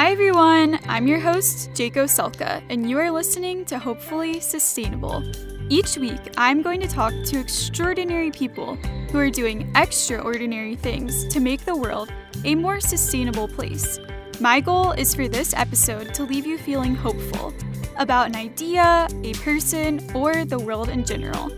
[0.00, 0.78] Hi, everyone.
[0.88, 5.22] I'm your host, Jaco Selka, and you are listening to Hopefully Sustainable.
[5.68, 11.38] Each week, I'm going to talk to extraordinary people who are doing extraordinary things to
[11.38, 12.10] make the world
[12.46, 13.98] a more sustainable place.
[14.40, 17.52] My goal is for this episode to leave you feeling hopeful
[17.98, 21.50] about an idea, a person, or the world in general.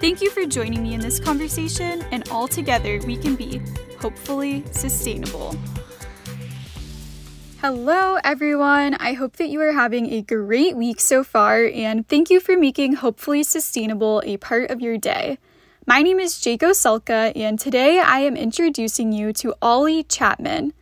[0.00, 3.60] Thank you for joining me in this conversation, and all together we can be
[4.00, 5.54] hopefully sustainable.
[7.62, 8.94] Hello, everyone.
[8.94, 12.56] I hope that you are having a great week so far, and thank you for
[12.56, 15.38] making Hopefully Sustainable a part of your day.
[15.86, 20.72] My name is Jaco Selka, and today I am introducing you to Ollie Chapman.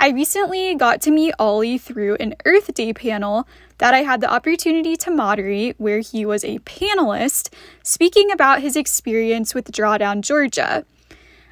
[0.00, 4.32] I recently got to meet Ollie through an Earth Day panel that I had the
[4.32, 10.86] opportunity to moderate, where he was a panelist speaking about his experience with Drawdown Georgia.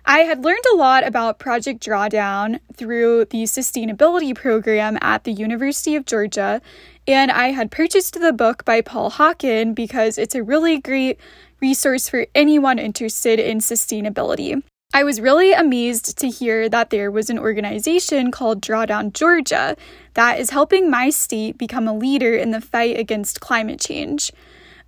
[0.04, 5.94] I had learned a lot about Project Drawdown through the sustainability program at the University
[5.94, 6.62] of Georgia,
[7.06, 11.20] and I had purchased the book by Paul Hawken because it's a really great
[11.60, 14.62] resource for anyone interested in sustainability.
[14.92, 19.76] I was really amazed to hear that there was an organization called Drawdown Georgia
[20.14, 24.32] that is helping my state become a leader in the fight against climate change.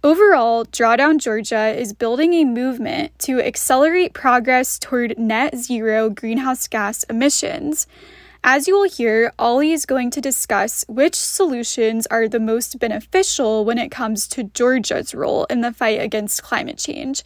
[0.05, 7.05] Overall, Drawdown Georgia is building a movement to accelerate progress toward net zero greenhouse gas
[7.05, 7.87] emissions.
[8.43, 13.65] As you will hear, Ollie is going to discuss which solutions are the most beneficial
[13.65, 17.23] when it comes to Georgia's role in the fight against climate change.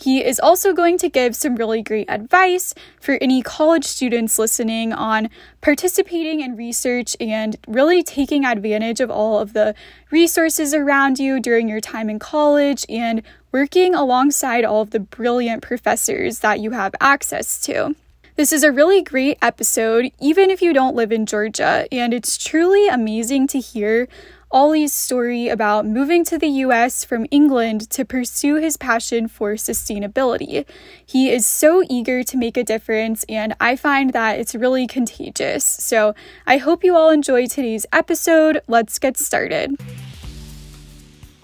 [0.00, 4.94] He is also going to give some really great advice for any college students listening
[4.94, 5.28] on
[5.60, 9.74] participating in research and really taking advantage of all of the
[10.10, 15.62] resources around you during your time in college and working alongside all of the brilliant
[15.62, 17.94] professors that you have access to.
[18.36, 22.38] This is a really great episode, even if you don't live in Georgia, and it's
[22.38, 24.08] truly amazing to hear
[24.52, 30.66] Ollie's story about moving to the US from England to pursue his passion for sustainability.
[31.06, 35.64] He is so eager to make a difference, and I find that it's really contagious.
[35.64, 36.16] So
[36.48, 38.60] I hope you all enjoy today's episode.
[38.66, 39.76] Let's get started.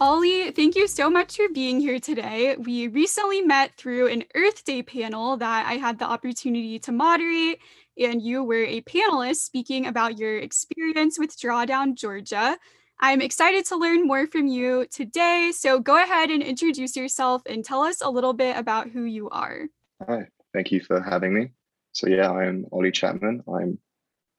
[0.00, 2.56] Ollie, thank you so much for being here today.
[2.58, 7.60] We recently met through an Earth Day panel that I had the opportunity to moderate,
[7.96, 12.58] and you were a panelist speaking about your experience with Drawdown Georgia.
[12.98, 15.52] I'm excited to learn more from you today.
[15.54, 19.28] So go ahead and introduce yourself and tell us a little bit about who you
[19.28, 19.66] are.
[20.06, 21.50] Hi, thank you for having me.
[21.92, 23.42] So, yeah, I'm Ollie Chapman.
[23.54, 23.78] I'm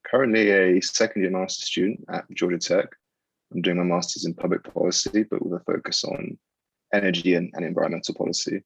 [0.06, 2.86] currently a second year master's student at Georgia Tech.
[3.52, 6.36] I'm doing my master's in public policy, but with a focus on
[6.92, 8.62] energy and, and environmental policy.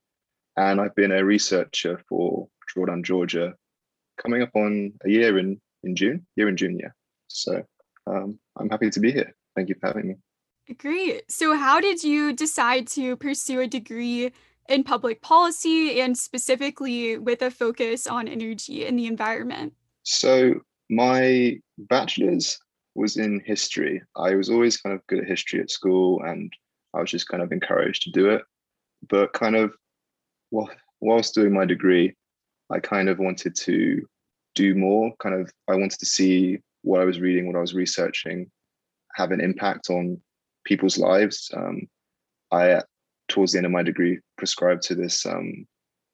[0.56, 3.54] And I've been a researcher for Drawdown Georgia
[4.20, 6.90] coming up on a year in, in June, year in June, yeah.
[7.28, 7.62] So
[8.06, 9.34] um, I'm happy to be here.
[9.54, 10.14] Thank you for having me.
[10.78, 11.30] Great.
[11.30, 14.32] So, how did you decide to pursue a degree
[14.68, 19.74] in public policy and specifically with a focus on energy and the environment?
[20.04, 20.54] So,
[20.88, 22.58] my bachelor's
[22.94, 24.02] was in history.
[24.16, 26.52] I was always kind of good at history at school and
[26.94, 28.42] I was just kind of encouraged to do it.
[29.08, 29.74] But, kind of,
[30.50, 30.70] well,
[31.00, 32.14] whilst doing my degree,
[32.70, 34.06] I kind of wanted to
[34.54, 35.12] do more.
[35.18, 38.50] Kind of, I wanted to see what I was reading, what I was researching,
[39.14, 40.20] have an impact on
[40.64, 41.50] people's lives.
[41.54, 41.82] Um,
[42.50, 42.82] I,
[43.28, 45.66] towards the end of my degree, prescribed to this um,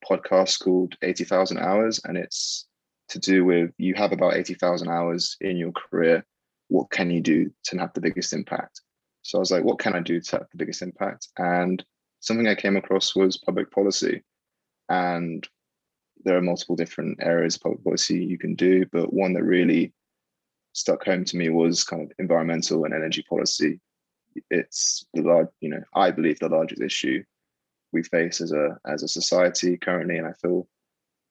[0.08, 2.66] podcast called 80,000 Hours, and it's
[3.08, 6.24] to do with you have about 80,000 hours in your career.
[6.68, 8.82] What can you do to have the biggest impact?
[9.22, 11.28] So I was like, what can I do to have the biggest impact?
[11.38, 11.84] And
[12.20, 14.22] something I came across was public policy.
[14.88, 15.46] And
[16.24, 19.92] there are multiple different areas of public policy you can do, but one that really
[20.78, 23.80] stuck home to me was kind of environmental and energy policy.
[24.50, 27.22] It's the large, you know, I believe the largest issue
[27.92, 30.68] we face as a as a society currently, and I feel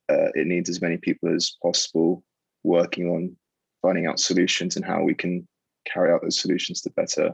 [0.09, 2.23] uh, it needs as many people as possible
[2.63, 3.35] working on
[3.81, 5.47] finding out solutions and how we can
[5.85, 7.33] carry out those solutions to better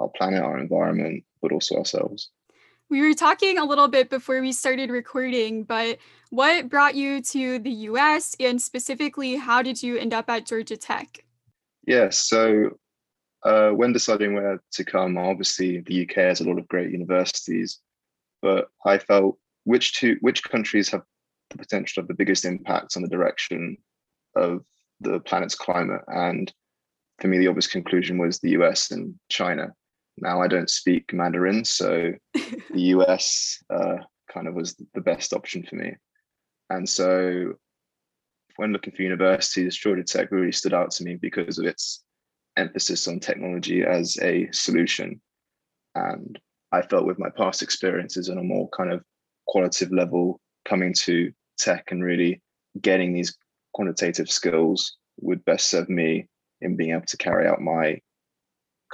[0.00, 2.30] our planet, our environment, but also ourselves.
[2.90, 5.98] We were talking a little bit before we started recording, but
[6.30, 10.76] what brought you to the US and specifically, how did you end up at Georgia
[10.76, 11.24] Tech?
[11.86, 12.78] Yeah, so
[13.42, 17.78] uh, when deciding where to come, obviously the UK has a lot of great universities,
[18.40, 21.02] but I felt which two which countries have
[21.50, 23.76] the potential of the biggest impact on the direction
[24.34, 24.64] of
[25.00, 26.02] the planet's climate.
[26.08, 26.52] And
[27.20, 29.74] for me, the obvious conclusion was the US and China.
[30.20, 33.98] Now I don't speak Mandarin, so the US uh,
[34.32, 35.94] kind of was the best option for me.
[36.70, 37.54] And so
[38.56, 42.02] when looking for universities, Georgia Tech really stood out to me because of its
[42.56, 45.20] emphasis on technology as a solution.
[45.94, 46.38] And
[46.72, 49.02] I felt with my past experiences on a more kind of
[49.46, 52.42] qualitative level, coming to tech and really
[52.80, 53.36] getting these
[53.74, 56.28] quantitative skills would best serve me
[56.60, 57.98] in being able to carry out my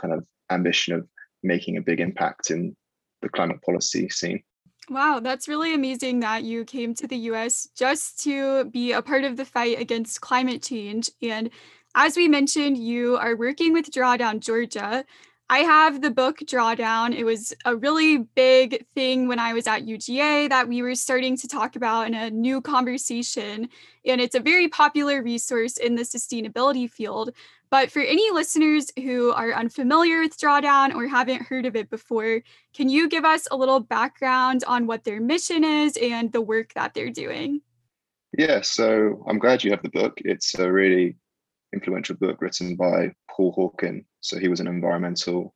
[0.00, 1.08] kind of ambition of
[1.44, 2.74] making a big impact in
[3.22, 4.42] the climate policy scene.
[4.90, 9.24] Wow, that's really amazing that you came to the US just to be a part
[9.24, 11.10] of the fight against climate change.
[11.22, 11.50] And
[11.94, 15.04] as we mentioned, you are working with Drawdown Georgia.
[15.50, 17.14] I have the book Drawdown.
[17.14, 21.36] It was a really big thing when I was at UGA that we were starting
[21.36, 23.68] to talk about in a new conversation.
[24.06, 27.30] And it's a very popular resource in the sustainability field.
[27.74, 32.40] But for any listeners who are unfamiliar with Drawdown or haven't heard of it before,
[32.72, 36.72] can you give us a little background on what their mission is and the work
[36.74, 37.62] that they're doing?
[38.38, 40.18] Yeah, so I'm glad you have the book.
[40.18, 41.16] It's a really
[41.72, 44.04] influential book written by Paul Hawken.
[44.20, 45.52] So he was an environmental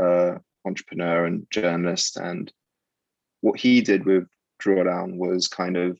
[0.00, 2.16] uh, entrepreneur and journalist.
[2.16, 2.50] And
[3.42, 4.26] what he did with
[4.62, 5.98] Drawdown was kind of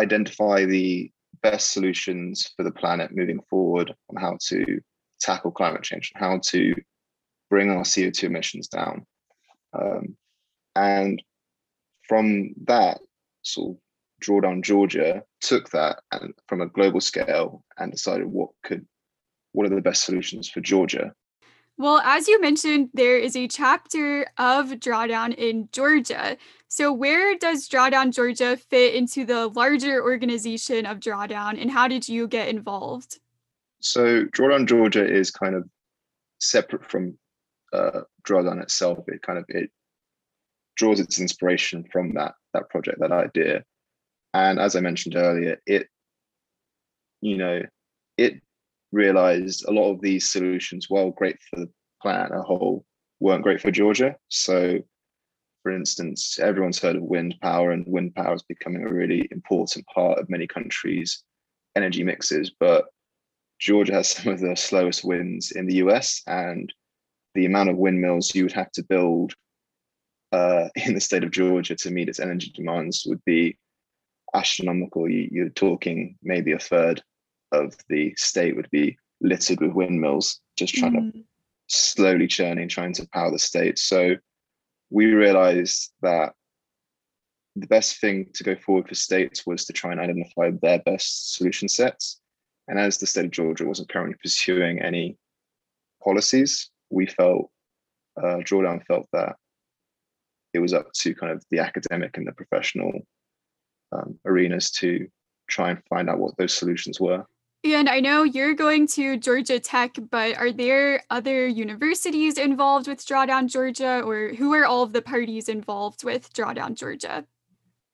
[0.00, 4.80] identify the best solutions for the planet moving forward on how to
[5.20, 6.74] tackle climate change, and how to
[7.48, 9.06] bring our CO2 emissions down.
[9.72, 10.16] Um,
[10.76, 11.22] and
[12.08, 13.00] from that
[13.42, 13.80] sort of
[14.22, 18.86] drawdown Georgia took that and from a global scale and decided what could
[19.52, 21.12] what are the best solutions for Georgia.
[21.80, 26.36] Well, as you mentioned, there is a chapter of Drawdown in Georgia.
[26.68, 32.06] So, where does Drawdown Georgia fit into the larger organization of Drawdown, and how did
[32.06, 33.18] you get involved?
[33.80, 35.66] So, Drawdown Georgia is kind of
[36.38, 37.16] separate from
[37.72, 38.98] uh, Drawdown itself.
[39.08, 39.70] It kind of it
[40.76, 43.64] draws its inspiration from that that project, that idea,
[44.34, 45.88] and as I mentioned earlier, it
[47.22, 47.62] you know
[48.18, 48.42] it
[48.92, 51.70] realized a lot of these solutions, while great for the
[52.02, 52.84] planet as a whole,
[53.20, 54.16] weren't great for Georgia.
[54.28, 54.78] So,
[55.62, 59.86] for instance, everyone's heard of wind power, and wind power is becoming a really important
[59.86, 61.22] part of many countries'
[61.76, 62.50] energy mixes.
[62.58, 62.86] But
[63.58, 66.72] Georgia has some of the slowest winds in the US, and
[67.34, 69.34] the amount of windmills you would have to build
[70.32, 73.56] uh, in the state of Georgia to meet its energy demands would be
[74.34, 75.08] astronomical.
[75.08, 77.02] You, you're talking maybe a third
[77.52, 81.12] of the state would be littered with windmills, just trying mm.
[81.12, 81.24] to
[81.68, 83.78] slowly churning, trying to power the state.
[83.78, 84.16] So
[84.90, 86.34] we realized that
[87.56, 91.34] the best thing to go forward for states was to try and identify their best
[91.34, 92.20] solution sets.
[92.68, 95.16] And as the state of Georgia wasn't currently pursuing any
[96.02, 97.50] policies, we felt,
[98.16, 99.36] uh, Drawdown felt that
[100.54, 102.92] it was up to kind of the academic and the professional
[103.92, 105.08] um, arenas to
[105.48, 107.24] try and find out what those solutions were.
[107.62, 113.04] And I know you're going to Georgia Tech, but are there other universities involved with
[113.04, 117.26] Drawdown Georgia, or who are all of the parties involved with Drawdown Georgia?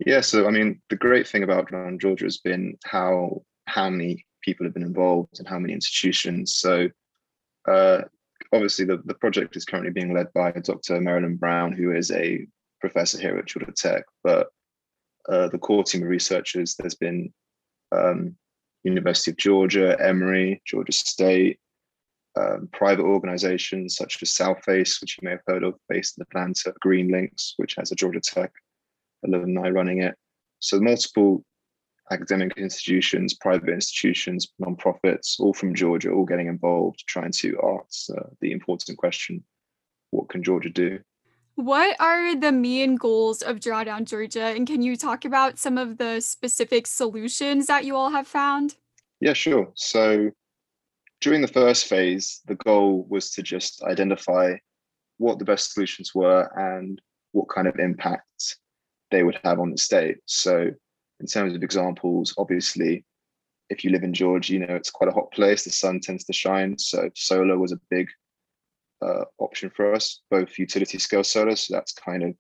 [0.05, 4.25] Yeah, so I mean, the great thing about Drawdown Georgia has been how how many
[4.43, 6.55] people have been involved and how many institutions.
[6.55, 6.89] So
[7.67, 8.03] uh,
[8.53, 11.01] obviously, the, the project is currently being led by Dr.
[11.01, 12.47] Marilyn Brown, who is a
[12.81, 14.05] professor here at Georgia Tech.
[14.23, 14.49] But
[15.29, 17.33] uh, the core team of researchers, there's been
[17.91, 18.37] um,
[18.87, 21.59] University of Georgia, Emory, Georgia State,
[22.37, 26.73] um, private organizations such as Southface, which you may have heard of, based in Atlanta,
[26.81, 28.53] Green Links, which has a Georgia Tech
[29.25, 30.15] alumni running it.
[30.59, 31.45] So multiple
[32.11, 38.53] academic institutions, private institutions, nonprofits, all from Georgia, all getting involved, trying to answer the
[38.53, 39.43] important question:
[40.11, 41.01] What can Georgia do?
[41.57, 44.45] What are the main goals of Drawdown Georgia?
[44.45, 48.77] And can you talk about some of the specific solutions that you all have found?
[49.21, 49.73] Yeah, sure.
[49.75, 50.31] So
[51.21, 54.55] during the first phase, the goal was to just identify
[55.19, 57.01] what the best solutions were and
[57.33, 58.57] what kind of impact
[59.11, 60.19] they would have on the state.
[60.27, 60.71] So,
[61.21, 63.05] in terms of examples, obviously,
[63.71, 65.65] if you live in Georgia, you know it's quite a hot place.
[65.65, 66.79] The sun tends to shine.
[66.79, 68.09] So, solar was a big
[69.03, 72.35] uh, option for us, both utility scale solar, so that's kind of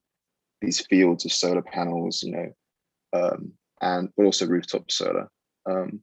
[0.60, 2.52] these fields of solar panels, you know,
[3.12, 5.28] um, and but also rooftop solar.
[5.68, 6.00] Um,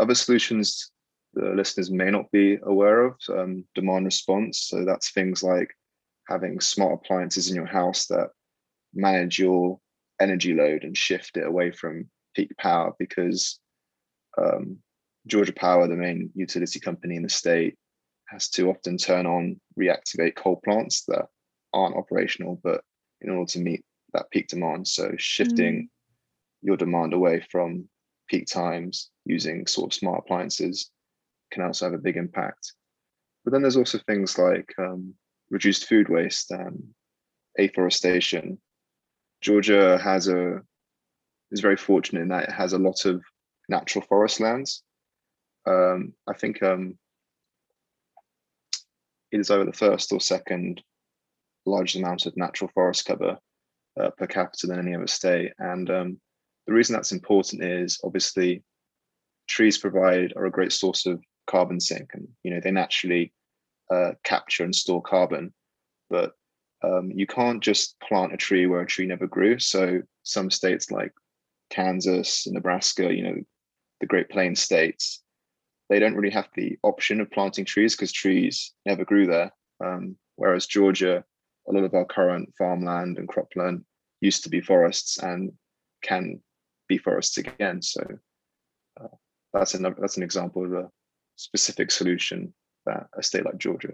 [0.00, 0.90] other solutions
[1.34, 4.66] the listeners may not be aware of um, demand response.
[4.68, 5.70] So that's things like
[6.28, 8.30] having smart appliances in your house that
[8.94, 9.78] manage your
[10.20, 13.58] energy load and shift it away from peak power because
[14.38, 14.78] um,
[15.26, 17.76] Georgia Power, the main utility company in the state,
[18.28, 21.26] has to often turn on, reactivate coal plants that
[21.72, 22.82] aren't operational, but
[23.20, 24.86] in order to meet that peak demand.
[24.86, 25.88] So shifting mm.
[26.62, 27.88] your demand away from
[28.28, 30.90] peak times using sort of smart appliances
[31.52, 32.74] can also have a big impact.
[33.44, 35.14] but then there's also things like um,
[35.50, 36.82] reduced food waste and
[37.58, 38.58] afforestation.
[39.40, 40.60] Georgia has a
[41.50, 43.22] is very fortunate in that it has a lot of
[43.68, 44.82] natural forest lands.
[45.66, 46.98] Um, I think um,
[49.32, 50.82] it is over the first or second
[51.66, 53.38] largest amount of natural forest cover
[54.00, 55.52] uh, per capita than any other state.
[55.58, 56.20] And um,
[56.66, 58.62] the reason that's important is obviously
[59.50, 63.32] trees provide are a great source of carbon sink, and you know they naturally
[63.92, 65.52] uh, capture and store carbon.
[66.08, 66.32] But
[66.82, 69.58] um, you can't just plant a tree where a tree never grew.
[69.58, 71.12] So some states like
[71.70, 73.36] Kansas, and Nebraska, you know,
[74.00, 75.22] the Great Plains states,
[75.88, 79.52] they don't really have the option of planting trees because trees never grew there.
[79.84, 81.24] Um, whereas Georgia,
[81.68, 83.84] a lot of our current farmland and cropland
[84.20, 85.52] used to be forests and
[86.02, 86.40] can
[86.88, 87.82] be forests again.
[87.82, 88.02] So
[89.52, 90.90] that's another that's an example of a
[91.36, 92.52] specific solution
[92.86, 93.92] that a state like Georgia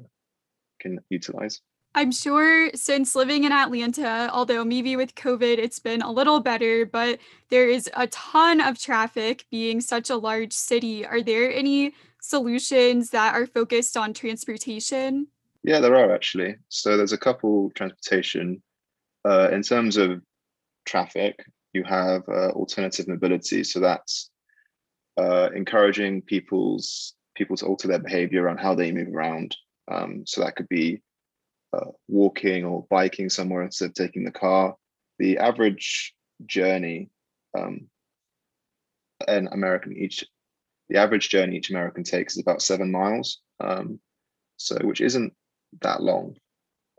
[0.81, 1.61] can utilize.
[1.95, 6.85] I'm sure since living in Atlanta, although maybe with COVID it's been a little better,
[6.85, 11.07] but there is a ton of traffic being such a large city.
[11.07, 15.29] Are there any solutions that are focused on transportation?
[15.63, 16.57] Yeah, there are actually.
[16.69, 18.63] So there's a couple transportation.
[19.25, 20.21] Uh, in terms of
[20.85, 23.65] traffic, you have uh, alternative mobility.
[23.65, 24.31] So that's
[25.17, 29.57] uh, encouraging people's people to alter their behavior around how they move around.
[29.91, 31.03] Um, so that could be
[31.73, 34.75] uh, walking or biking somewhere instead of taking the car.
[35.19, 36.15] The average
[36.47, 37.11] journey,
[37.59, 37.89] um,
[39.29, 40.25] an American each,
[40.89, 43.41] the average journey each American takes is about seven miles.
[43.61, 44.01] Um,
[44.57, 45.33] so which isn't
[45.83, 46.37] that long.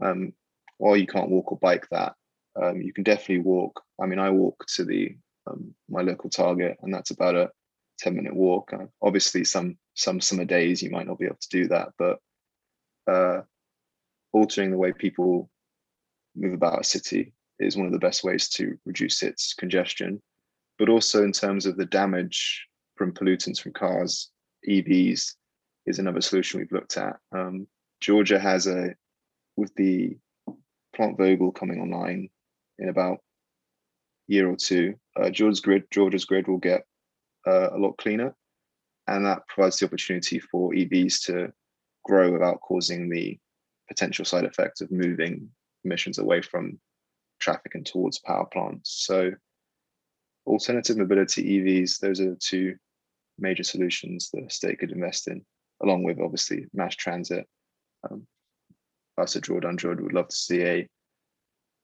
[0.01, 0.33] Um,
[0.77, 2.13] while you can't walk or bike that,
[2.61, 3.81] um, you can definitely walk.
[4.01, 5.15] I mean, I walk to the
[5.47, 7.49] um, my local Target, and that's about a
[7.99, 8.71] 10 minute walk.
[9.01, 12.19] Obviously, some some summer days you might not be able to do that, but
[13.07, 13.41] uh,
[14.33, 15.49] altering the way people
[16.35, 20.21] move about a city is one of the best ways to reduce its congestion.
[20.77, 24.29] But also in terms of the damage from pollutants from cars,
[24.69, 25.33] EVs
[25.87, 27.17] is another solution we've looked at.
[27.31, 27.67] Um,
[27.99, 28.93] Georgia has a,
[29.55, 30.17] with the
[30.95, 32.29] Plant Vogtle coming online
[32.77, 33.19] in about
[34.27, 36.83] year or two, uh, Georgia's grid, Georgia's grid will get
[37.47, 38.35] uh, a lot cleaner,
[39.07, 41.51] and that provides the opportunity for EVs to
[42.03, 43.37] grow without causing the
[43.87, 45.49] potential side effects of moving
[45.85, 46.79] emissions away from
[47.39, 49.05] traffic and towards power plants.
[49.05, 49.31] So,
[50.45, 52.75] alternative mobility EVs, those are the two
[53.39, 55.45] major solutions the state could invest in,
[55.81, 57.47] along with obviously mass transit.
[58.09, 58.27] Um,
[59.19, 60.87] at Jordan Jordan would love to see a,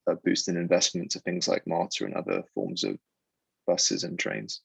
[0.08, 2.98] a boost in investment to things like MARTA and other forms of
[3.65, 4.62] buses and trains.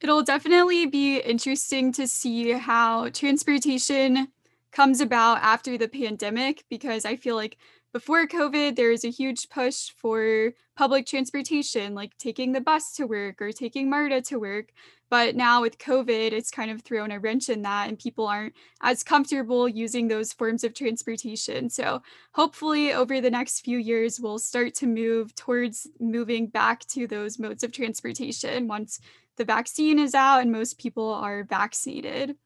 [0.00, 4.28] It'll definitely be interesting to see how transportation
[4.70, 7.56] comes about after the pandemic because I feel like
[7.92, 13.06] before COVID, there was a huge push for public transportation, like taking the bus to
[13.06, 14.72] work or taking MARTA to work.
[15.10, 18.54] But now with COVID, it's kind of thrown a wrench in that, and people aren't
[18.82, 21.70] as comfortable using those forms of transportation.
[21.70, 27.06] So hopefully, over the next few years, we'll start to move towards moving back to
[27.06, 29.00] those modes of transportation once
[29.36, 32.36] the vaccine is out and most people are vaccinated.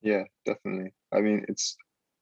[0.00, 0.94] Yeah, definitely.
[1.12, 1.76] I mean, it's,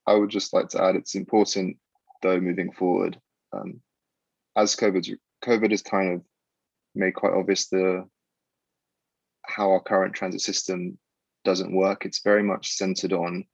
[0.07, 1.77] I would just like to add, it's important
[2.21, 3.19] though moving forward.
[3.53, 3.81] Um,
[4.55, 6.21] as COVID, COVID has kind of
[6.95, 8.07] made quite obvious the
[9.47, 10.97] how our current transit system
[11.43, 12.05] doesn't work.
[12.05, 13.45] It's very much centered on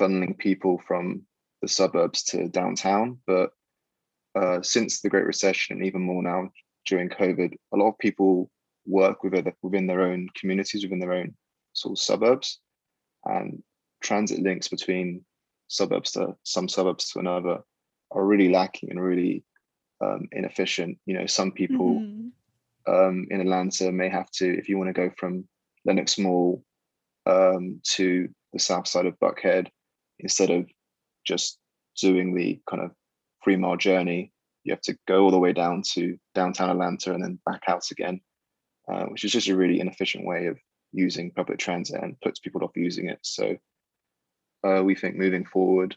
[0.00, 1.22] funneling people from
[1.62, 3.18] the suburbs to downtown.
[3.26, 3.50] But
[4.34, 6.50] uh, since the Great Recession, and even more now
[6.86, 8.50] during COVID, a lot of people
[8.86, 11.34] work within, their own communities, within their own
[11.72, 12.60] sort of suburbs.
[13.24, 13.62] And
[14.02, 15.24] transit links between
[15.68, 17.60] suburbs to some suburbs to another
[18.10, 19.44] are really lacking and really
[20.00, 20.98] um, inefficient.
[21.06, 22.28] You know, some people mm-hmm.
[22.86, 25.46] Um, in Atlanta may have to, if you want to go from
[25.84, 26.62] Lenox Mall
[27.26, 29.68] um, to the south side of Buckhead,
[30.18, 30.68] instead of
[31.26, 31.58] just
[32.00, 32.90] doing the kind of
[33.42, 34.32] three mile journey,
[34.64, 37.90] you have to go all the way down to downtown Atlanta and then back out
[37.90, 38.20] again,
[38.90, 40.58] uh, which is just a really inefficient way of
[40.92, 43.18] using public transit and puts people off using it.
[43.22, 43.56] So
[44.66, 45.96] uh, we think moving forward,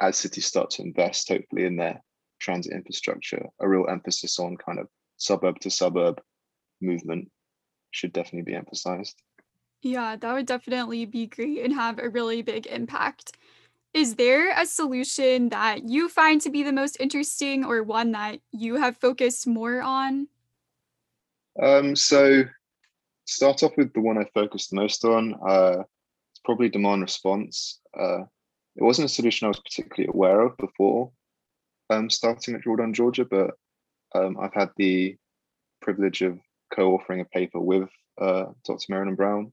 [0.00, 2.02] as cities start to invest, hopefully, in their
[2.40, 6.20] transit infrastructure, a real emphasis on kind of suburb to suburb
[6.80, 7.30] movement
[7.90, 9.22] should definitely be emphasized.
[9.82, 13.36] Yeah, that would definitely be great and have a really big impact.
[13.94, 18.40] Is there a solution that you find to be the most interesting or one that
[18.52, 20.28] you have focused more on?
[21.62, 22.44] Um, so,
[23.24, 25.34] start off with the one I focused most on.
[25.34, 25.84] Uh,
[26.32, 27.80] it's probably demand response.
[27.98, 28.24] Uh,
[28.76, 31.10] it wasn't a solution I was particularly aware of before
[31.90, 33.52] um, starting at Drawdown Georgia, but
[34.14, 35.16] um, I've had the
[35.82, 36.38] privilege of
[36.74, 37.88] co-authoring a paper with
[38.20, 38.86] uh, Dr.
[38.88, 39.52] Marilyn Brown,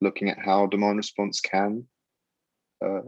[0.00, 1.84] looking at how demand response can
[2.84, 3.02] uh,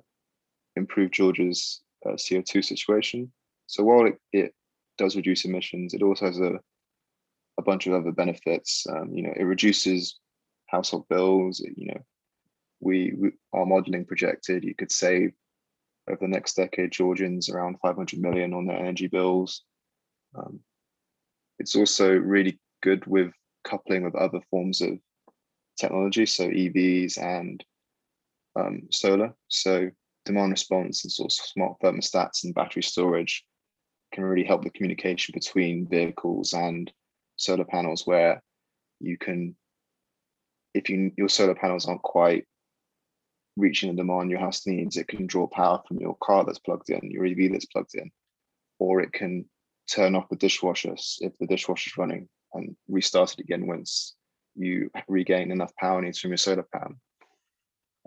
[0.76, 3.32] improve Georgia's uh, CO2 situation.
[3.66, 4.54] So while it, it
[4.98, 6.58] does reduce emissions, it also has a,
[7.58, 8.86] a bunch of other benefits.
[8.88, 10.18] Um, you know, it reduces
[10.66, 11.60] household bills.
[11.60, 12.00] It, you know,
[12.80, 15.32] we, we our modeling projected you could save
[16.08, 19.62] over the next decade Georgians around 500 million on their energy bills.
[20.36, 20.60] Um,
[21.62, 23.32] it's also really good with
[23.64, 24.98] coupling with other forms of
[25.78, 27.64] technology, so EVs and
[28.58, 29.32] um, solar.
[29.46, 29.88] So
[30.24, 33.44] demand response and sort of smart thermostats and battery storage
[34.12, 36.92] can really help the communication between vehicles and
[37.36, 38.42] solar panels where
[38.98, 39.54] you can
[40.74, 42.44] if you your solar panels aren't quite
[43.56, 46.90] reaching the demand your house needs, it can draw power from your car that's plugged
[46.90, 48.10] in, your EV that's plugged in,
[48.78, 49.44] or it can
[49.94, 54.14] turn off the dishwasher if the dishwasher's running and restart it again once
[54.54, 56.94] you regain enough power needs from your solar panel.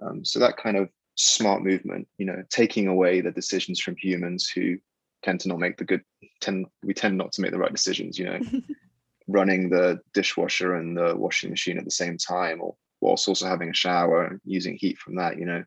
[0.02, 4.52] Um, so that kind of smart movement, you know, taking away the decisions from humans
[4.54, 4.78] who
[5.24, 6.02] tend to not make the good
[6.42, 8.40] tend we tend not to make the right decisions, you know,
[9.28, 13.70] running the dishwasher and the washing machine at the same time or whilst also having
[13.70, 15.64] a shower and using heat from that you know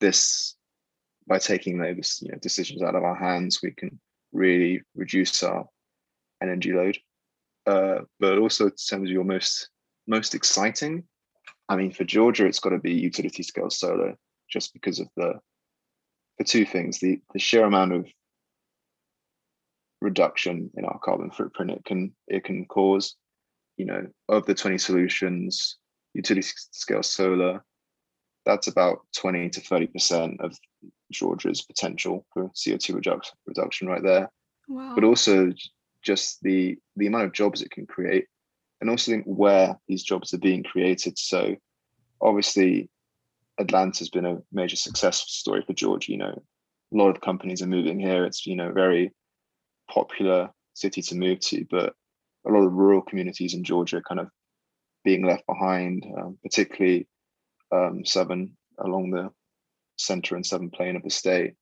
[0.00, 0.56] this
[1.26, 3.98] by taking those you know decisions out of our hands we can
[4.32, 5.66] really reduce our
[6.42, 6.98] energy load.
[7.66, 9.68] Uh, but also in terms of your most
[10.08, 11.04] most exciting
[11.68, 14.16] i mean for georgia it's got to be utility scale solar
[14.50, 15.38] just because of the
[16.36, 18.04] for two things the the sheer amount of
[20.02, 23.14] reduction in our carbon footprint it can it can cause.
[23.78, 25.78] You know of the 20 solutions
[26.14, 27.64] utility scale solar,
[28.44, 30.54] that's about 20 to 30% of
[31.12, 34.30] Georgia's potential for CO2 reduction, reduction right there.
[34.68, 34.94] Wow.
[34.94, 35.52] But also
[36.02, 38.26] just the the amount of jobs it can create
[38.80, 41.16] and also think where these jobs are being created.
[41.16, 41.54] So
[42.20, 42.90] obviously
[43.58, 46.10] Atlanta has been a major success story for Georgia.
[46.10, 46.42] You know,
[46.92, 48.24] a lot of companies are moving here.
[48.24, 49.12] It's you know very
[49.88, 51.94] popular city to move to, but
[52.46, 54.28] a lot of rural communities in Georgia are kind of
[55.04, 57.06] being left behind, um, particularly
[57.70, 59.30] um, Southern along the
[60.02, 61.54] center and southern plain of the state.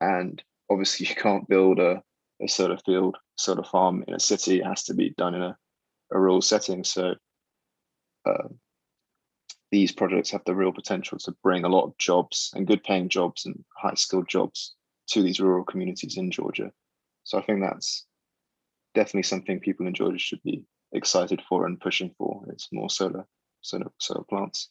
[0.00, 2.02] And obviously, you can't build a,
[2.42, 4.60] a solar field, solar farm in a city.
[4.60, 5.56] It has to be done in a,
[6.12, 6.84] a rural setting.
[6.84, 7.14] So
[8.26, 8.48] uh,
[9.70, 13.08] these projects have the real potential to bring a lot of jobs and good paying
[13.08, 14.74] jobs and high skilled jobs
[15.08, 16.70] to these rural communities in Georgia.
[17.24, 18.06] So I think that's
[18.94, 22.44] definitely something people in Georgia should be excited for and pushing for.
[22.48, 23.26] It's more solar,
[23.60, 24.70] solar, solar plants.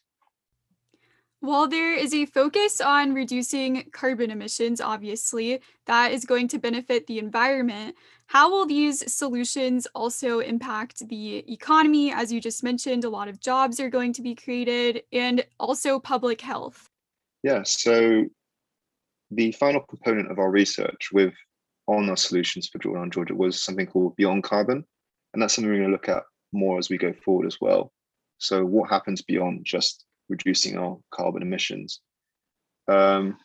[1.44, 7.06] While there is a focus on reducing carbon emissions, obviously, that is going to benefit
[7.06, 7.98] the environment.
[8.28, 12.14] How will these solutions also impact the economy?
[12.14, 16.00] As you just mentioned, a lot of jobs are going to be created and also
[16.00, 16.90] public health.
[17.44, 18.24] Yeah, so
[19.30, 21.34] the final component of our research with
[21.88, 24.86] on our solutions for Drawdown Georgia was something called Beyond Carbon.
[25.34, 27.92] And that's something we're going to look at more as we go forward as well.
[28.38, 32.02] So, what happens beyond just reducing our carbon emissions?
[32.88, 33.38] Um,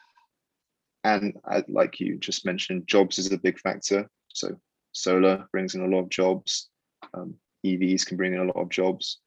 [1.05, 1.35] and
[1.69, 4.09] like you just mentioned, jobs is a big factor.
[4.29, 4.49] So,
[4.93, 6.69] solar brings in a lot of jobs.
[7.15, 9.19] Um, EVs can bring in a lot of jobs.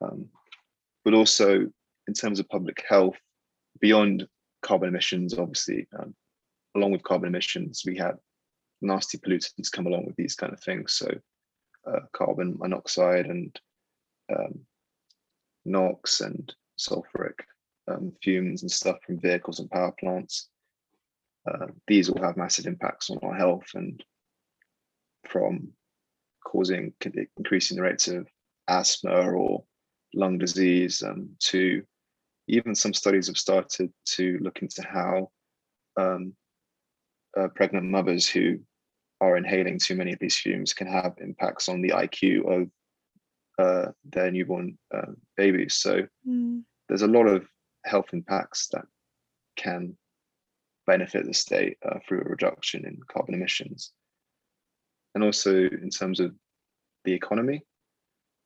[0.00, 0.26] Um,
[1.04, 1.66] but also,
[2.06, 3.16] in terms of public health,
[3.80, 4.26] beyond
[4.62, 6.14] carbon emissions, obviously, um,
[6.76, 8.16] along with carbon emissions, we have
[8.82, 10.94] nasty pollutants come along with these kind of things.
[10.94, 11.10] So,
[11.86, 13.58] uh, carbon monoxide and
[14.34, 14.60] um,
[15.64, 17.40] NOx and sulfuric
[17.88, 20.48] um, fumes and stuff from vehicles and power plants.
[21.46, 24.02] Uh, these will have massive impacts on our health and
[25.26, 25.68] from
[26.44, 26.92] causing
[27.36, 28.26] increasing the rates of
[28.68, 29.64] asthma or
[30.14, 31.82] lung disease um, to
[32.48, 35.30] even some studies have started to look into how
[35.98, 36.32] um,
[37.38, 38.58] uh, pregnant mothers who
[39.20, 42.68] are inhaling too many of these fumes can have impacts on the IQ of
[43.58, 45.74] uh, their newborn uh, babies.
[45.74, 46.62] So mm.
[46.88, 47.46] there's a lot of
[47.84, 48.84] health impacts that
[49.56, 49.96] can
[50.86, 53.92] benefit the state uh, through a reduction in carbon emissions.
[55.14, 56.34] And also in terms of
[57.04, 57.62] the economy,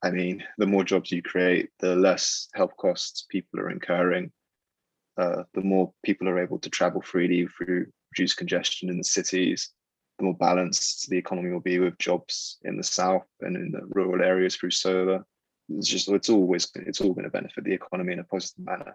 [0.03, 4.33] I mean, the more jobs you create, the less health costs people are incurring.
[5.16, 9.70] Uh, the more people are able to travel freely through reduced congestion in the cities,
[10.23, 13.81] the more balanced the economy will be with jobs in the south and in the
[13.91, 15.25] rural areas through solar.
[15.69, 18.95] It's just it's always it's all going to benefit the economy in a positive manner.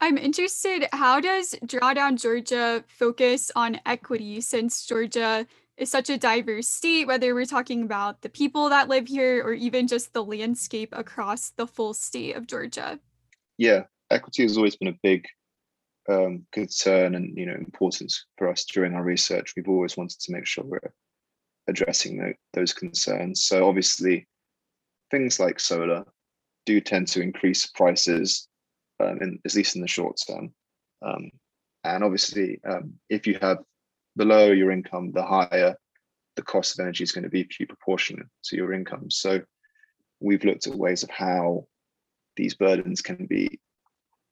[0.00, 6.68] I'm interested, how does Drawdown Georgia focus on equity since Georgia is such a diverse
[6.68, 10.92] state, whether we're talking about the people that live here or even just the landscape
[10.92, 12.98] across the full state of Georgia?
[13.56, 15.26] Yeah, equity has always been a big
[16.08, 19.54] um, concern and you know importance for us during our research.
[19.56, 20.92] We've always wanted to make sure we're
[21.66, 23.44] addressing the, those concerns.
[23.44, 24.26] So obviously,
[25.10, 26.04] things like solar
[26.66, 28.48] do tend to increase prices,
[29.00, 30.52] um, in, at least in the short term.
[31.02, 31.30] Um,
[31.84, 33.58] and obviously, um, if you have
[34.16, 35.76] the lower your income, the higher
[36.36, 39.10] the cost of energy is going to be for you proportionate to your income.
[39.10, 39.40] So
[40.20, 41.66] we've looked at ways of how
[42.36, 43.60] these burdens can be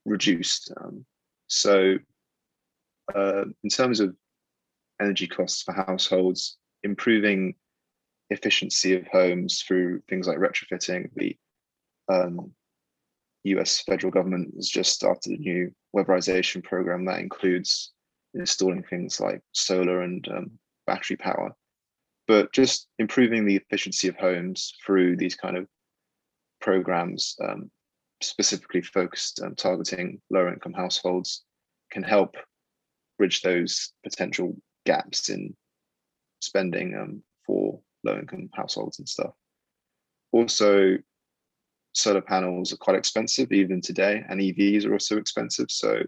[0.04, 0.72] reduced.
[0.80, 1.04] Um,
[1.52, 1.98] so
[3.14, 4.16] uh, in terms of
[5.00, 7.54] energy costs for households, improving
[8.30, 11.10] efficiency of homes through things like retrofitting.
[11.14, 11.36] The
[12.08, 12.52] um,
[13.44, 17.92] US federal government has just started a new weatherization program that includes
[18.34, 20.50] installing things like solar and um,
[20.86, 21.54] battery power.
[22.28, 25.66] But just improving the efficiency of homes through these kind of
[26.60, 27.70] programs, um,
[28.22, 31.44] specifically focused um, targeting lower income households,
[31.90, 32.36] can help
[33.18, 34.56] bridge those potential
[34.86, 35.54] gaps in
[36.40, 39.32] spending um, for low income households and stuff.
[40.32, 40.96] Also,
[41.92, 45.70] solar panels are quite expensive even today, and EVs are also expensive.
[45.70, 46.02] So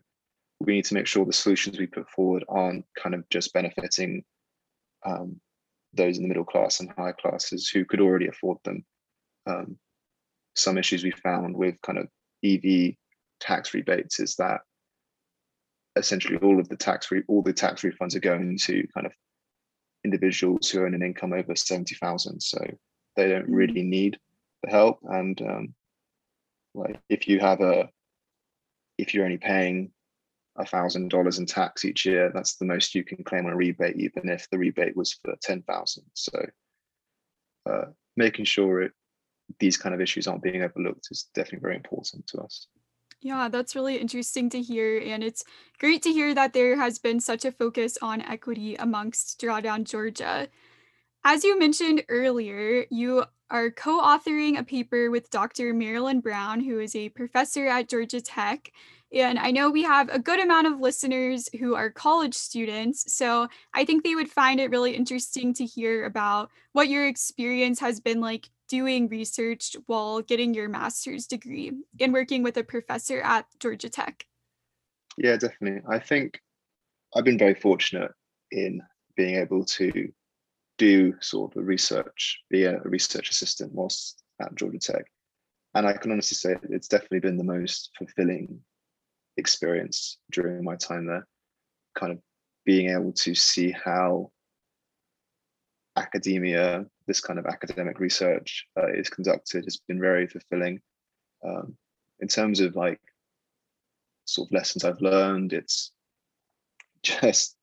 [0.61, 4.25] we need to make sure the solutions we put forward aren't kind of just benefiting
[5.05, 5.41] um,
[5.93, 8.85] those in the middle class and higher classes who could already afford them.
[9.47, 9.79] Um,
[10.55, 12.09] some issues we found with kind of
[12.45, 12.95] EV
[13.41, 14.61] tax rebates is that
[15.97, 19.13] essentially all of the tax re- all the tax refunds are going to kind of
[20.05, 22.41] individuals who earn an income over 70,000.
[22.41, 22.59] So
[23.17, 23.55] they don't mm.
[23.55, 24.19] really need
[24.63, 24.99] the help.
[25.03, 25.75] And um,
[26.75, 27.89] like if you have a,
[28.99, 29.91] if you're only paying
[30.57, 33.57] a thousand dollars in tax each year, that's the most you can claim on a
[33.57, 36.05] rebate, even if the rebate was for 10,000.
[36.15, 36.47] So
[37.69, 37.87] uh,
[38.17, 38.93] making sure it,
[39.59, 42.67] these kind of issues aren't being overlooked is definitely very important to us.
[43.21, 44.99] Yeah, that's really interesting to hear.
[44.99, 45.45] And it's
[45.79, 50.49] great to hear that there has been such a focus on equity amongst Drawdown Georgia.
[51.25, 55.73] As you mentioned earlier, you are co authoring a paper with Dr.
[55.73, 58.71] Marilyn Brown, who is a professor at Georgia Tech.
[59.11, 63.15] And I know we have a good amount of listeners who are college students.
[63.15, 67.79] So I think they would find it really interesting to hear about what your experience
[67.81, 73.21] has been like doing research while getting your master's degree and working with a professor
[73.21, 74.25] at Georgia Tech?
[75.17, 75.83] Yeah, definitely.
[75.89, 76.41] I think
[77.15, 78.11] I've been very fortunate
[78.51, 78.81] in
[79.17, 80.13] being able to
[80.79, 85.05] do sort of a research, be a research assistant whilst at Georgia Tech.
[85.75, 88.61] And I can honestly say it's definitely been the most fulfilling
[89.37, 91.27] experience during my time there.
[91.97, 92.19] Kind of
[92.65, 94.31] being able to see how
[95.97, 100.81] academia, this kind of academic research uh, is conducted has been very fulfilling.
[101.45, 101.77] Um,
[102.21, 103.01] in terms of like
[104.25, 105.93] sort of lessons I've learned, it's
[107.03, 107.57] just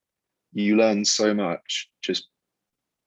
[0.52, 2.28] you learn so much just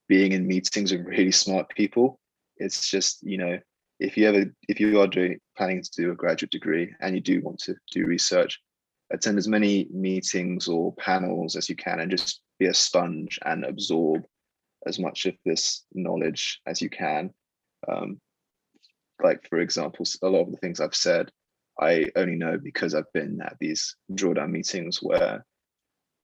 [0.07, 2.19] being in meetings with really smart people.
[2.57, 3.59] It's just you know
[3.99, 7.21] if you ever if you are doing planning to do a graduate degree and you
[7.21, 8.59] do want to do research,
[9.11, 13.65] attend as many meetings or panels as you can and just be a sponge and
[13.65, 14.23] absorb
[14.85, 17.33] as much of this knowledge as you can.
[17.87, 18.19] Um,
[19.21, 21.31] like, for example, a lot of the things I've said,
[21.79, 25.45] I only know because I've been at these drawdown meetings where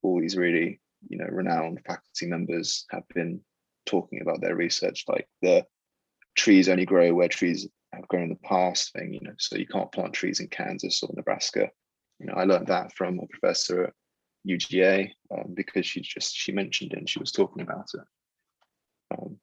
[0.01, 3.41] all these really, you know, renowned faculty members have been
[3.85, 5.65] talking about their research, like the
[6.35, 9.67] trees only grow where trees have grown in the past thing, you know, so you
[9.67, 11.69] can't plant trees in Kansas or Nebraska.
[12.19, 13.93] You know, I learned that from a professor at
[14.47, 18.01] UGA um, because she just she mentioned it and she was talking about it.
[19.11, 19.37] Um,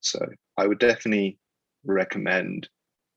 [0.00, 0.24] so
[0.56, 1.38] I would definitely
[1.84, 2.68] recommend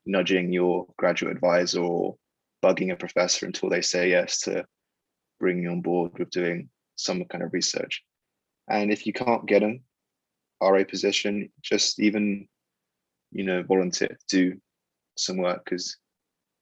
[0.06, 2.16] nudging your graduate advisor or
[2.64, 4.66] bugging a professor until they say yes to
[5.40, 8.04] bring you on board with doing some kind of research.
[8.70, 9.84] And if you can't get an
[10.62, 12.48] RA position, just even,
[13.32, 14.60] you know, volunteer to do
[15.18, 15.98] some work because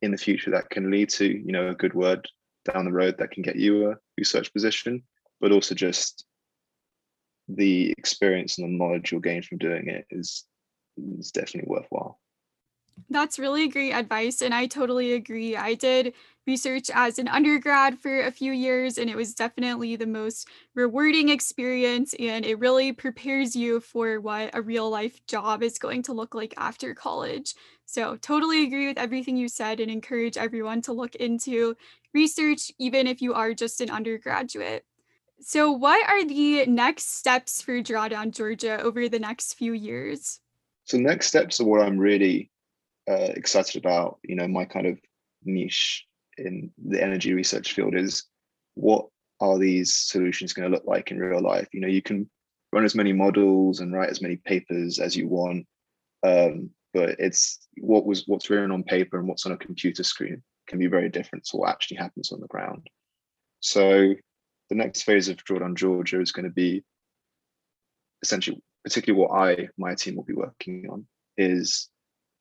[0.01, 2.27] in the future that can lead to, you know, a good word
[2.65, 5.03] down the road that can get you a research position,
[5.39, 6.25] but also just
[7.55, 10.45] the experience and the knowledge you'll gain from doing it is
[10.97, 12.19] is definitely worthwhile.
[13.09, 14.41] That's really great advice.
[14.41, 15.55] And I totally agree.
[15.55, 16.13] I did
[16.45, 21.29] research as an undergrad for a few years, and it was definitely the most rewarding
[21.29, 22.13] experience.
[22.19, 26.35] And it really prepares you for what a real life job is going to look
[26.35, 27.55] like after college.
[27.85, 31.75] So, totally agree with everything you said and encourage everyone to look into
[32.13, 34.85] research, even if you are just an undergraduate.
[35.45, 40.39] So, what are the next steps for Drawdown Georgia over the next few years?
[40.85, 42.49] So, next steps are what I'm really
[43.09, 44.19] uh, excited about.
[44.23, 44.97] You know, my kind of
[45.43, 46.05] niche
[46.37, 48.23] in the energy research field is
[48.75, 49.07] what
[49.41, 51.67] are these solutions going to look like in real life?
[51.73, 52.29] You know, you can
[52.71, 55.67] run as many models and write as many papers as you want,
[56.23, 60.41] um, but it's what was what's written on paper and what's on a computer screen
[60.67, 62.87] can be very different to what actually happens on the ground.
[63.59, 64.15] So
[64.73, 66.83] the next phase of Drawdown Georgia is going to be
[68.23, 71.05] essentially, particularly what I my team will be working on
[71.37, 71.89] is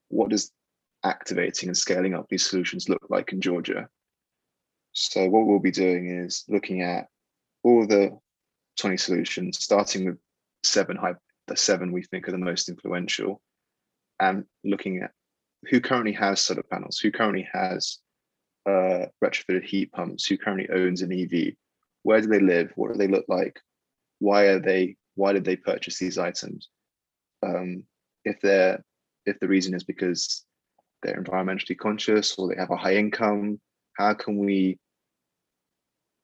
[0.09, 0.51] what does
[1.05, 3.87] activating and scaling up these solutions look like in Georgia?
[4.93, 7.09] So what we'll be doing is looking at
[7.65, 8.19] all the
[8.79, 10.19] 20 solutions, starting with
[10.65, 11.17] seven high,
[11.49, 13.43] the seven we think are the most influential,
[14.21, 15.11] and looking at
[15.69, 17.99] who currently has solar panels, who currently has
[18.67, 21.55] uh, retrofitted heat pumps, who currently owns an EV,
[22.03, 23.61] where do they live, what do they look like,
[24.19, 26.69] why are they, why did they purchase these items?
[27.43, 27.85] Um,
[28.25, 28.83] if they're
[29.27, 30.45] if the reason is because
[31.03, 33.61] they're environmentally conscious or they have a high income,
[33.97, 34.79] how can we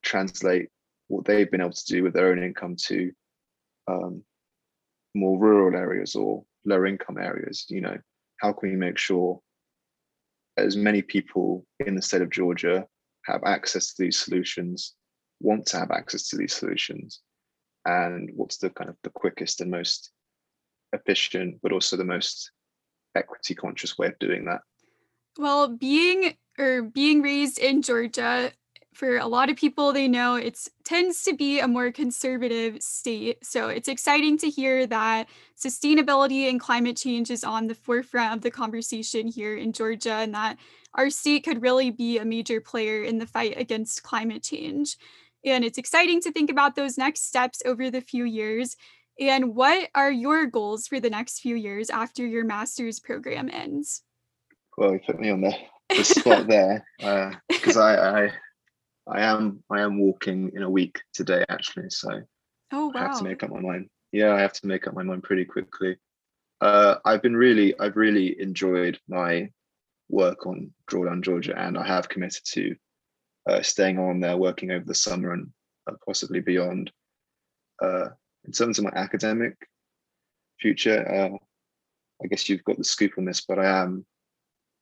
[0.02, 0.68] translate
[1.08, 3.12] what they've been able to do with their own income to
[3.88, 4.22] um,
[5.14, 7.66] more rural areas or lower income areas?
[7.68, 7.98] You know,
[8.40, 9.40] how can we make sure
[10.56, 12.86] as many people in the state of Georgia
[13.26, 14.94] have access to these solutions,
[15.40, 17.20] want to have access to these solutions,
[17.84, 20.10] and what's the kind of the quickest and most
[20.92, 22.50] efficient, but also the most
[23.14, 24.60] equity conscious way of doing that?
[25.38, 28.52] Well, being or being raised in Georgia,
[28.98, 33.46] for a lot of people they know it tends to be a more conservative state.
[33.46, 38.40] So it's exciting to hear that sustainability and climate change is on the forefront of
[38.40, 40.56] the conversation here in Georgia and that
[40.94, 44.96] our state could really be a major player in the fight against climate change.
[45.44, 48.76] And it's exciting to think about those next steps over the few years.
[49.20, 54.02] And what are your goals for the next few years after your master's program ends?
[54.76, 55.54] Well, you put me on the,
[55.88, 56.86] the spot there
[57.48, 58.30] because uh, I, I
[59.08, 62.20] I am I am walking in a week today actually, so
[62.72, 62.92] oh wow.
[62.94, 63.88] I have to make up my mind.
[64.12, 65.96] Yeah, I have to make up my mind pretty quickly.
[66.60, 69.50] Uh, I've been really I've really enjoyed my
[70.10, 72.76] work on Drawdown Georgia, and I have committed to
[73.48, 75.50] uh, staying on there, working over the summer and
[75.88, 76.90] uh, possibly beyond.
[77.82, 78.08] Uh,
[78.44, 79.54] in terms of my academic
[80.60, 81.36] future, uh,
[82.22, 84.04] I guess you've got the scoop on this, but I am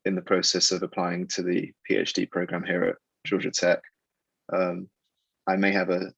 [0.05, 3.81] in the process of applying to the PhD program here at Georgia Tech.
[4.53, 4.89] Um,
[5.47, 6.13] I may have a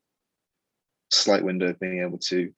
[1.11, 2.51] slight window of being able to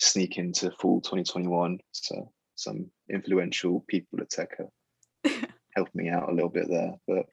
[0.00, 1.78] sneak into fall 2021.
[1.92, 6.94] So some influential people at Tech have helped me out a little bit there.
[7.06, 7.26] But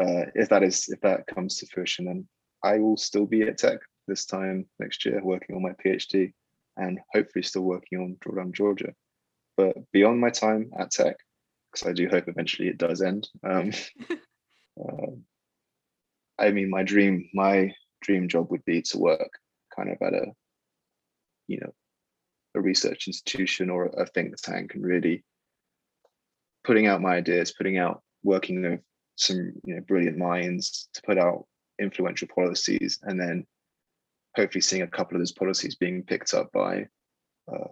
[0.00, 2.26] uh, if that is if that comes to fruition, then
[2.62, 6.32] I will still be at Tech this time next year working on my PhD
[6.76, 8.94] and hopefully still working on Drawdown Georgia.
[9.56, 11.16] But beyond my time at Tech,
[11.70, 13.28] because I do hope eventually it does end.
[13.44, 13.72] Um,
[14.80, 15.12] uh,
[16.38, 19.30] I mean, my dream, my dream job would be to work
[19.76, 20.26] kind of at a,
[21.46, 21.72] you know,
[22.54, 25.24] a research institution or a think tank and really
[26.64, 28.80] putting out my ideas, putting out, working with
[29.16, 31.46] some, you know, brilliant minds to put out
[31.80, 33.46] influential policies and then
[34.36, 36.86] hopefully seeing a couple of those policies being picked up by
[37.52, 37.68] uh,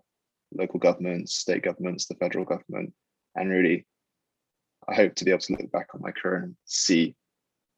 [0.53, 2.93] local governments, state governments, the federal government,
[3.37, 3.87] and really,
[4.89, 7.15] I hope to be able to look back on my career and see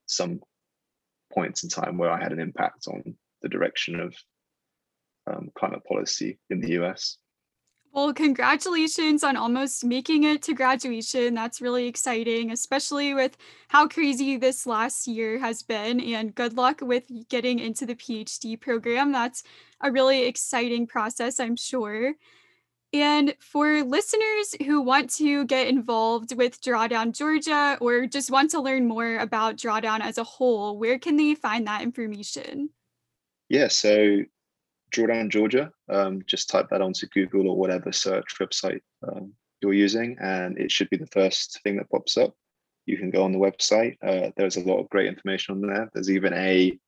[0.06, 0.40] some
[1.32, 4.14] points in time where I had an impact on the direction of
[5.26, 7.18] um, climate policy in the US.
[7.94, 11.34] Well, congratulations on almost making it to graduation.
[11.34, 13.36] That's really exciting, especially with
[13.68, 16.00] how crazy this last year has been.
[16.00, 19.12] And good luck with getting into the PhD program.
[19.12, 19.42] That's
[19.82, 22.14] a really exciting process, I'm sure.
[22.94, 28.60] And for listeners who want to get involved with Drawdown Georgia or just want to
[28.60, 32.70] learn more about Drawdown as a whole, where can they find that information?
[33.50, 34.22] Yeah, so
[34.92, 35.72] Drawdown Georgia.
[35.88, 40.70] Um, just type that onto Google or whatever search website um, you're using, and it
[40.70, 42.34] should be the first thing that pops up.
[42.86, 43.96] You can go on the website.
[44.02, 45.90] Uh, there's a lot of great information on there.
[45.94, 46.78] There's even a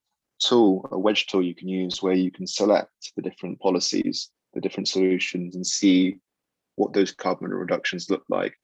[0.40, 4.60] tool, a wedge tool you can use where you can select the different policies, the
[4.60, 6.16] different solutions, and see
[6.76, 8.54] what those carbon reductions look like.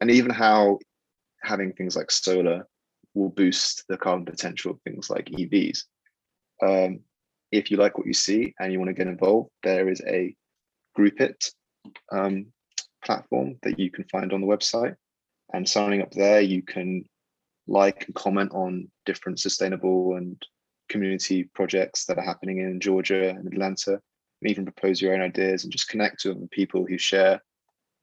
[0.00, 0.78] and even how
[1.42, 2.66] having things like solar
[3.14, 5.84] will boost the carbon potential of things like EVs.
[6.62, 7.00] Um,
[7.50, 10.34] if you like what you see and you want to get involved, there is a
[10.96, 11.50] GroupIt
[12.12, 12.46] um,
[13.04, 14.94] platform that you can find on the website.
[15.52, 17.04] And signing up there, you can
[17.66, 20.40] like and comment on different sustainable and
[20.88, 25.64] community projects that are happening in Georgia and Atlanta, and even propose your own ideas
[25.64, 27.40] and just connect with other people who share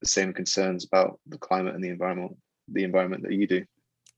[0.00, 2.36] the same concerns about the climate and the environment,
[2.68, 3.64] the environment that you do.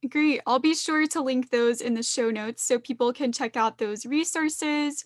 [0.08, 0.40] Great.
[0.46, 3.78] I'll be sure to link those in the show notes so people can check out
[3.78, 5.04] those resources.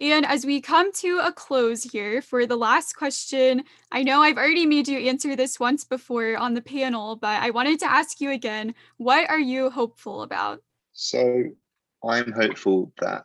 [0.00, 4.36] And as we come to a close here for the last question, I know I've
[4.36, 8.20] already made you answer this once before on the panel, but I wanted to ask
[8.20, 10.62] you again what are you hopeful about?
[10.92, 11.44] So
[12.04, 13.24] I'm hopeful that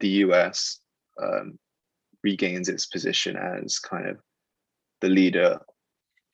[0.00, 0.80] the US
[1.22, 1.56] um,
[2.24, 4.18] regains its position as kind of
[5.00, 5.60] the leader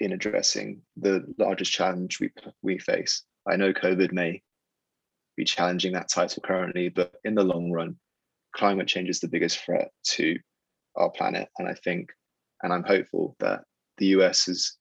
[0.00, 2.30] in addressing the largest challenge we
[2.62, 3.24] we face.
[3.46, 4.42] I know COVID may
[5.36, 7.96] be challenging that title currently, but in the long run,
[8.54, 10.38] climate change is the biggest threat to
[10.96, 11.48] our planet.
[11.58, 12.10] And I think,
[12.62, 13.64] and I'm hopeful that
[13.98, 14.76] the US is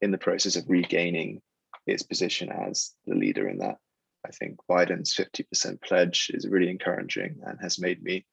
[0.00, 1.40] in the process of regaining
[1.86, 3.76] its position as the leader in that.
[4.26, 8.26] I think Biden's 50% pledge is really encouraging and has made me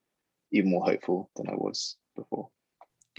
[0.52, 2.50] even more hopeful than I was before.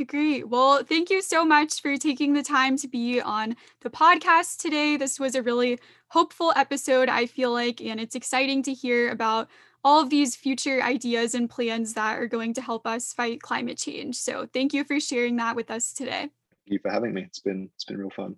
[0.01, 0.45] Agree.
[0.45, 4.97] Well, thank you so much for taking the time to be on the podcast today.
[4.97, 9.49] This was a really hopeful episode, I feel like, and it's exciting to hear about
[9.85, 13.79] all of these future ideas and plans that are going to help us fight climate
[13.79, 14.17] change.
[14.17, 16.31] So, thank you for sharing that with us today.
[16.31, 16.31] Thank
[16.67, 17.23] you for having me.
[17.23, 18.37] It's been it's been real fun.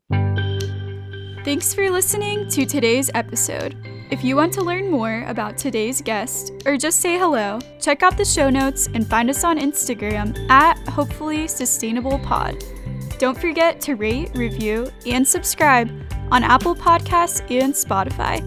[1.44, 3.99] Thanks for listening to today's episode.
[4.10, 8.16] If you want to learn more about today's guest or just say hello, check out
[8.18, 12.64] the show notes and find us on Instagram at Hopefully Sustainable Pod.
[13.18, 15.88] Don't forget to rate, review, and subscribe
[16.32, 18.42] on Apple Podcasts and Spotify.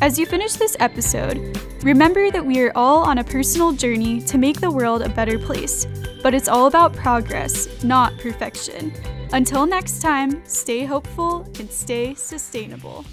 [0.00, 4.38] As you finish this episode, remember that we are all on a personal journey to
[4.38, 5.86] make the world a better place,
[6.22, 8.90] but it's all about progress, not perfection.
[9.34, 13.04] Until next time, stay hopeful and stay sustainable.